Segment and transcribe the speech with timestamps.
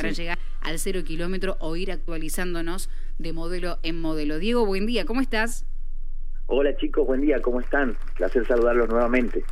[0.00, 4.38] para llegar al cero kilómetro o ir actualizándonos de modelo en modelo.
[4.38, 5.66] Diego, buen día, ¿cómo estás?
[6.46, 7.96] Hola chicos, buen día, ¿cómo están?
[8.16, 9.44] Placer saludarlos nuevamente.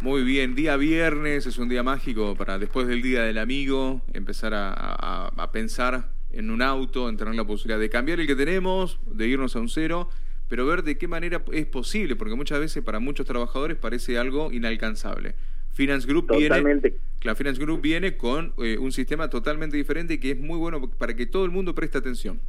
[0.00, 4.52] Muy bien, día viernes es un día mágico para después del Día del Amigo empezar
[4.54, 9.26] a, pensar en un auto, en tener la posibilidad de cambiar el que tenemos, de
[9.26, 10.08] irnos a un cero,
[10.48, 14.50] pero ver de qué manera es posible, porque muchas veces para muchos trabajadores parece algo
[14.50, 15.34] inalcanzable.
[15.72, 16.92] Finance Group viene,
[17.22, 20.80] la Finance Group viene con eh, un sistema totalmente diferente y que es muy bueno
[20.98, 22.40] para que todo el mundo preste atención.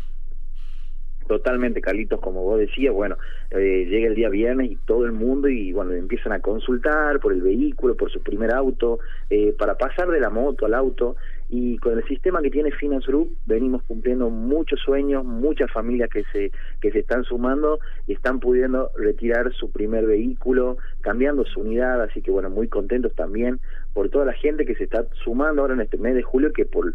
[1.27, 3.15] Totalmente, Carlitos, como vos decías, bueno,
[3.51, 7.31] eh, llega el día viernes y todo el mundo y bueno, empiezan a consultar por
[7.31, 11.15] el vehículo, por su primer auto, eh, para pasar de la moto al auto
[11.53, 16.23] y con el sistema que tiene Finance Group venimos cumpliendo muchos sueños, muchas familias que
[16.31, 22.01] se que se están sumando y están pudiendo retirar su primer vehículo, cambiando su unidad,
[22.03, 23.59] así que bueno, muy contentos también
[23.93, 26.65] por toda la gente que se está sumando ahora en este mes de julio que
[26.65, 26.93] por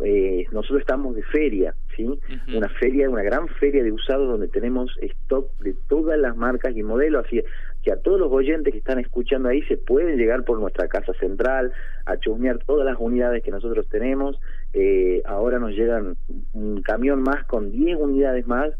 [0.00, 2.08] eh, nosotros estamos de feria, ¿sí?
[2.54, 6.82] Una feria, una gran feria de usados donde tenemos stock de todas las marcas y
[6.82, 7.42] modelos, así
[7.88, 11.14] que a todos los oyentes que están escuchando ahí se pueden llegar por nuestra casa
[11.14, 11.72] central
[12.04, 14.38] a chusmear todas las unidades que nosotros tenemos.
[14.74, 16.18] Eh, ahora nos llegan
[16.52, 18.72] un camión más con 10 unidades más.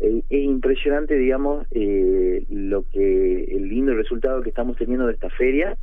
[0.00, 5.30] Eh, es impresionante, digamos, eh, lo que el lindo resultado que estamos teniendo de esta
[5.30, 5.76] feria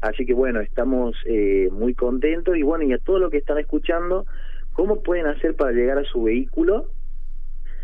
[0.00, 3.58] Así que bueno, estamos eh, muy contentos y bueno, y a todo lo que están
[3.58, 4.26] escuchando,
[4.72, 6.86] ¿cómo pueden hacer para llegar a su vehículo?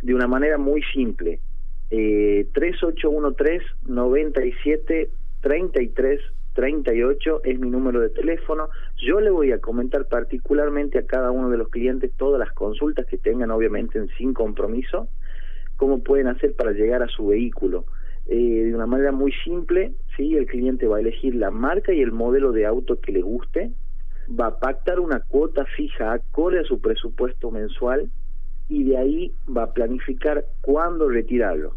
[0.03, 1.41] De una manera muy simple.
[1.97, 5.09] Eh, 3813-97
[5.41, 6.21] 33
[6.55, 8.69] 38 es mi número de teléfono.
[8.97, 13.07] Yo le voy a comentar particularmente a cada uno de los clientes todas las consultas
[13.07, 15.07] que tengan, obviamente sin compromiso,
[15.77, 17.85] cómo pueden hacer para llegar a su vehículo.
[18.27, 20.37] Eh, de una manera muy simple, ¿sí?
[20.37, 23.71] el cliente va a elegir la marca y el modelo de auto que le guste,
[24.29, 28.11] va a pactar una cuota fija acorde a su presupuesto mensual
[28.69, 31.77] y de ahí va a planificar cuándo retirarlo.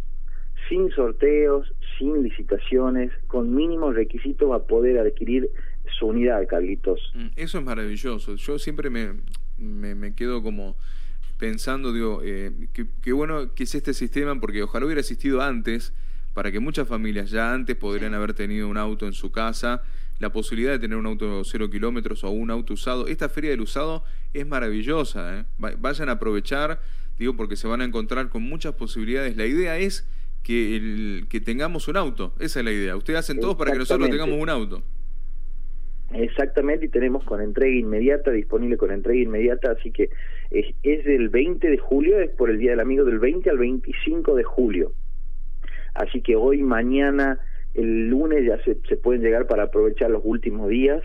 [0.69, 5.49] Sin sorteos, sin licitaciones, con mínimos requisitos va a poder adquirir
[5.97, 6.99] su unidad, Carlitos.
[7.13, 8.35] Mm, eso es maravilloso.
[8.35, 9.13] Yo siempre me,
[9.57, 10.75] me, quedo como
[11.37, 12.51] pensando, digo, eh,
[13.01, 15.93] qué bueno que es este sistema, porque ojalá hubiera existido antes
[16.37, 19.81] para que muchas familias ya antes podrían haber tenido un auto en su casa,
[20.19, 23.07] la posibilidad de tener un auto de cero kilómetros o un auto usado.
[23.07, 24.03] Esta feria del usado
[24.35, 25.45] es maravillosa, ¿eh?
[25.79, 26.79] vayan a aprovechar,
[27.17, 29.35] digo, porque se van a encontrar con muchas posibilidades.
[29.35, 30.07] La idea es
[30.47, 32.95] que, el, que tengamos un auto, esa es la idea.
[32.95, 34.81] Ustedes hacen todo para que nosotros tengamos un auto.
[36.13, 40.09] Exactamente, y tenemos con entrega inmediata, disponible con entrega inmediata, así que
[40.51, 43.57] es, es del 20 de julio, es por el Día del Amigo del 20 al
[43.57, 44.93] 25 de julio.
[45.95, 47.39] Así que hoy, mañana,
[47.73, 51.03] el lunes ya se, se pueden llegar para aprovechar los últimos días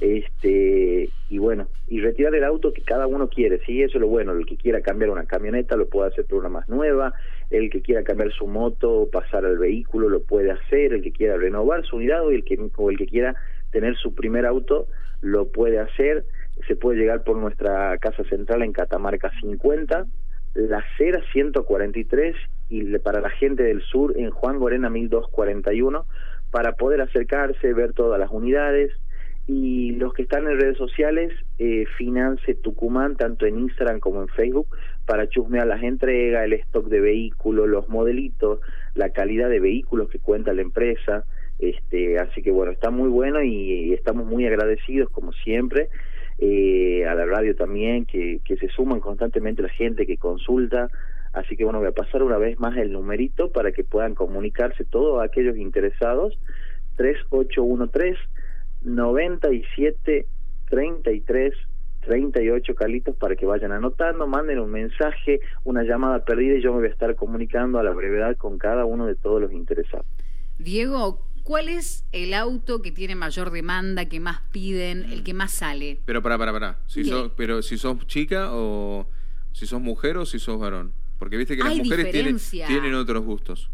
[0.00, 4.08] este y bueno y retirar el auto que cada uno quiere sí eso es lo
[4.08, 7.14] bueno el que quiera cambiar una camioneta lo puede hacer por una más nueva
[7.50, 11.36] el que quiera cambiar su moto pasar al vehículo lo puede hacer el que quiera
[11.36, 13.36] renovar su unidad o el que el que quiera
[13.70, 14.88] tener su primer auto
[15.20, 16.24] lo puede hacer
[16.66, 20.06] se puede llegar por nuestra casa central en Catamarca 50
[20.54, 22.36] la Cera 143
[22.68, 26.06] y para la gente del sur en Juan Gorena 1241
[26.50, 28.92] para poder acercarse, ver todas las unidades
[29.46, 34.28] y los que están en redes sociales, eh, Finance Tucumán, tanto en Instagram como en
[34.28, 34.68] Facebook,
[35.04, 38.60] para chusmear las entregas, el stock de vehículos, los modelitos,
[38.94, 41.24] la calidad de vehículos que cuenta la empresa.
[41.58, 45.88] Este, así que bueno, está muy bueno y estamos muy agradecidos como siempre
[46.38, 50.88] eh, a la radio también, que, que se suman constantemente la gente que consulta.
[51.32, 54.84] Así que bueno, voy a pasar una vez más el numerito para que puedan comunicarse
[54.84, 56.38] todos aquellos interesados.
[56.96, 58.18] 3813
[58.84, 60.26] 97
[60.68, 61.54] 33
[62.00, 66.80] 38 Carlitos para que vayan anotando, manden un mensaje, una llamada perdida y yo me
[66.80, 70.06] voy a estar comunicando a la brevedad con cada uno de todos los interesados.
[70.58, 75.52] Diego, ¿Cuál es el auto que tiene mayor demanda, que más piden, el que más
[75.52, 76.00] sale?
[76.04, 76.78] Pero para, para, para.
[76.86, 79.08] Si sos, pero si sos chica o
[79.52, 80.92] si sos mujer o si sos varón.
[81.18, 82.36] Porque viste que las mujeres tienen,
[82.68, 83.70] tienen, otros gustos.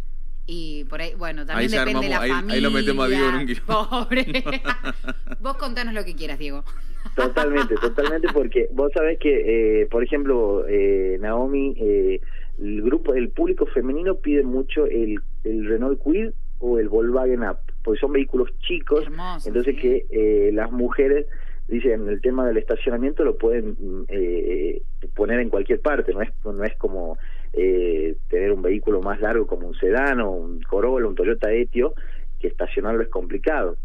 [0.50, 2.54] Y por ahí, bueno, también depende de la familia.
[2.54, 4.24] Ahí lo metemos a Diego en un Pobre.
[5.40, 6.64] vos contanos lo que quieras, Diego.
[7.14, 12.20] Totalmente, totalmente, porque vos sabés que, eh, por ejemplo, eh, Naomi, eh,
[12.58, 16.30] el grupo, el público femenino pide mucho el, el Renault Quid
[16.60, 19.04] o el Volkswagen Up, porque son vehículos chicos,
[19.44, 21.26] entonces que eh, las mujeres
[21.68, 23.76] dicen el tema del estacionamiento lo pueden
[24.08, 24.80] eh,
[25.14, 27.18] poner en cualquier parte, no es no es como
[27.52, 31.94] eh, tener un vehículo más largo como un sedán o un Corolla, un Toyota Etio,
[32.40, 33.76] que estacionarlo es complicado.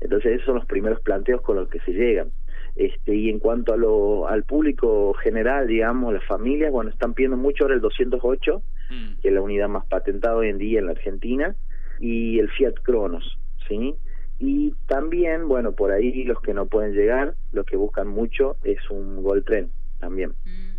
[0.00, 2.30] Entonces esos son los primeros planteos con los que se llegan.
[2.74, 7.36] Este, y en cuanto a lo, al público general, digamos, las familias, bueno, están pidiendo
[7.36, 9.20] mucho ahora el 208, mm.
[9.20, 11.54] que es la unidad más patentada hoy en día en la Argentina,
[12.00, 13.94] y el Fiat Cronos, ¿sí?
[14.38, 18.78] Y también, bueno, por ahí los que no pueden llegar, los que buscan mucho, es
[18.90, 19.70] un Gol Tren
[20.00, 20.30] también.
[20.44, 20.71] Mm.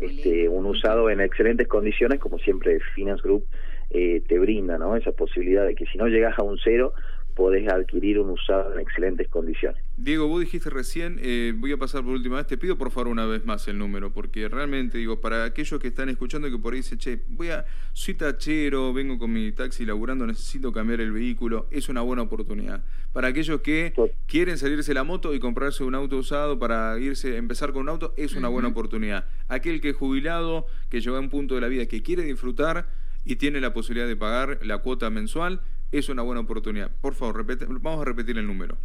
[0.00, 3.44] Este, un usado en excelentes condiciones, como siempre Finance Group
[3.90, 4.96] eh, te brinda, ¿no?
[4.96, 6.94] Esa posibilidad de que si no llegas a un cero,
[7.38, 9.80] podés adquirir un usado en excelentes condiciones.
[9.96, 13.06] Diego, vos dijiste recién, eh, voy a pasar por última vez, te pido por favor
[13.06, 16.72] una vez más el número, porque realmente digo, para aquellos que están escuchando que por
[16.72, 21.12] ahí dicen, che, voy a, soy tachero, vengo con mi taxi laburando, necesito cambiar el
[21.12, 22.82] vehículo, es una buena oportunidad.
[23.12, 23.92] Para aquellos que
[24.26, 28.14] quieren salirse la moto y comprarse un auto usado para irse, empezar con un auto,
[28.16, 29.26] es una buena oportunidad.
[29.46, 32.88] Aquel que es jubilado, que llegó a un punto de la vida que quiere disfrutar
[33.24, 35.60] y tiene la posibilidad de pagar la cuota mensual,
[35.92, 36.90] es una buena oportunidad.
[37.00, 37.44] Por favor,
[37.80, 38.76] vamos a repetir el número.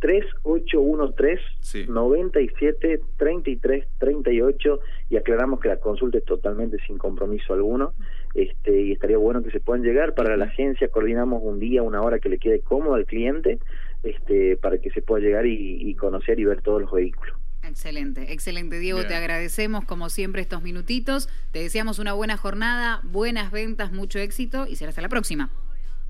[0.00, 4.80] 3813 97 33 38
[5.10, 7.92] y aclaramos que la consulta es totalmente sin compromiso alguno.
[8.34, 10.14] Este y estaría bueno que se puedan llegar.
[10.14, 13.58] Para la agencia coordinamos un día una hora que le quede cómodo al cliente
[14.02, 17.36] este para que se pueda llegar y, conocer y ver todos los vehículos.
[17.62, 23.52] Excelente, excelente Diego, te agradecemos como siempre estos minutitos, te deseamos una buena jornada, buenas
[23.52, 25.50] ventas, mucho éxito y será hasta la próxima.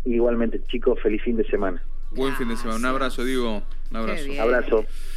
[0.05, 1.83] Igualmente, chicos, feliz fin de semana.
[2.11, 2.79] Buen fin de semana.
[2.79, 3.63] Un abrazo, Diego.
[3.91, 4.25] Un abrazo.
[4.41, 4.85] Abrazo.